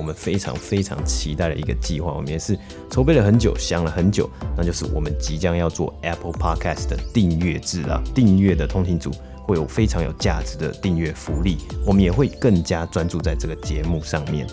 [0.00, 2.58] 我们非常非常期待的一个计划，我们也是
[2.90, 4.26] 筹备了很久，想了很久，
[4.56, 8.02] 那就是我们即将要做 Apple Podcast 的订阅制啦。
[8.14, 9.10] 订阅的通勤组
[9.46, 14.46] 会有非常有价值的订阅福利，我们也会更加专注在这个节目上面。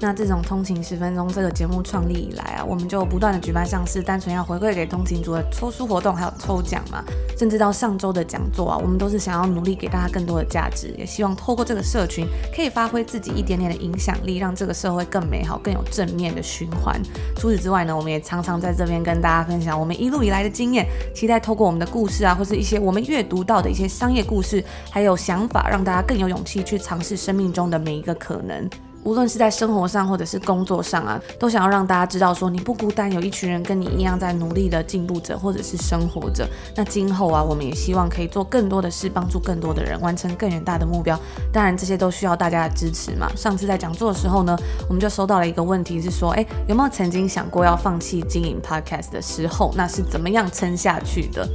[0.00, 7.02] 那这种通勤十分钟这个节目创立以来啊，我们就不断的举办像是单纯要回馈给通勤族的抽书活动，还有抽奖嘛，
[7.36, 17.00] 甚至到上周的讲座啊，我们都是想要努力给大家更多的价值，也希望透过这个社群可以发挥自己一点点的影响力，让这个社会更美好、更有正面的循环。
[17.36, 28.68] 除此之外呢，我们也常常在这边跟大家分享我们一路以来的经验，期待透过我们的故事啊，或是一些我们阅读到的一些商业故事，还有想法，让大家更有勇气去尝试生命中的每一个可能。
[29.04, 36.46] 无论是在生活上或者是工作上啊，都想要让大家知道说你不孤单，有一群人跟你一样在努力的进步着，或者是生活着。
[36.76, 41.18] 那今后啊，我们也希望可以做更多的事，帮助更多的人完成更远大的目标。
[41.52, 43.30] 当然，这些都需要大家的支持嘛。
[43.34, 44.56] 上次在讲座的时候呢，
[44.88, 49.72] 我们就收到了一个问题，是说，诶，有没有曾经想过要放弃经营 Podcast 的时候？
[49.76, 51.48] 那是怎么样撑下去的？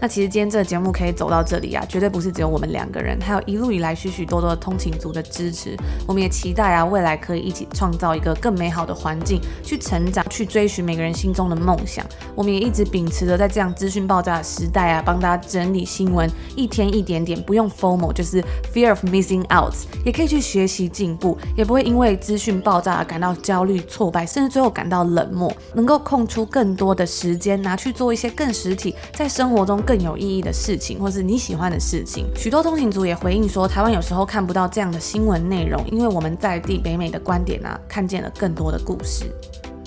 [0.00, 5.76] 那其实今天这个节目可以走到这里啊，绝对不是只有我们两个人，还有一路以来许许多多的通勤族的支持。
[6.08, 12.02] 我们也期待啊，未来可以一起创造一个更美好的环境，去成长，去追寻每个人心中的梦想。
[12.34, 19.74] 我们也一直秉持着在这样资讯爆炸的时代啊，帮大家整理新闻，一天一点点，不用 FOMO，就是 Fear of Missing Out，
[20.06, 25.52] 也可以去学习进步，也不会因为资讯爆炸而感到焦虑、挫败，甚至最后感到冷漠。
[25.74, 29.78] 能够空出更多的时间，拿去做一些更实体，在生活中。
[29.90, 32.24] 更有意义的事情，或是你喜欢的事情。
[32.36, 39.24] 许多通勤族也回应说，台湾有时候看不到这样的新闻内容，因为我们在地北美的观点啊，看见了更多的故事。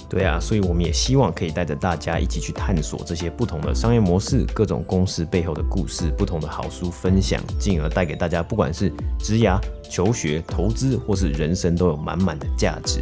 [0.10, 9.58] 对啊，所以我们也希望可以带着大家一起去探索这些不同的商业模式、各种公司背后的故事、不同的好书分享，进而带给大家，不管是职涯、
[9.90, 13.00] 求学、投资或是人生，都有满满的价值。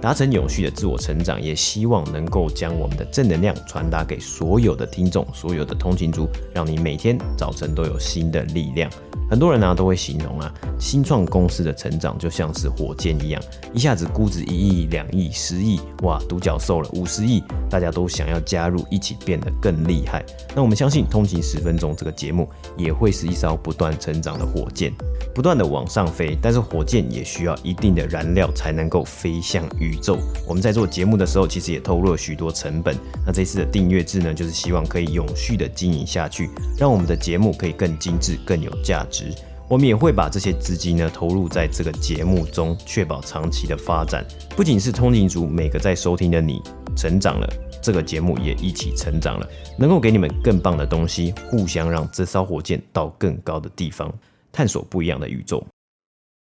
[0.00, 8.90] 达成有序的自我成长，也希望能够将我们的正能量传达给所有的听众、所有的通勤族，让你每天早晨都有新的力量。
[9.28, 13.42] 很多人呢、啊、都会形容啊，新创公司的成长就像是火箭一样，
[13.72, 20.24] 一下子估值一亿、两亿、十亿，哇，独角兽了五十亿，大家都想要加入，一起变得更厉害。
[20.54, 24.92] 那我们相信，通勤十分钟这个节目也会是一艘不断成长的火箭，
[25.34, 26.38] 不断的往上飞。
[26.40, 30.18] 但是火箭也需要一定的燃料才能够飞向宇宙。
[30.46, 32.96] 我们在做节目的时候，其实也投入了许多成本。
[33.26, 36.48] 那这次的订阅制呢，就是希望可以永续的经营下去，
[36.78, 39.32] 让我们的节目可以更精致、更有价值值。
[39.68, 44.24] 我们也会把这些资金呢投入在这个节目中，确保长期的发展。
[44.54, 46.62] 不仅是通勤族每个在收听的你
[46.96, 47.48] 成长了，
[47.82, 54.12] 这个节目也一起成长了，能够给你们更棒的东西，互相让这艘火箭到更高的地方，
[54.52, 55.66] 探索不一样的宇宙。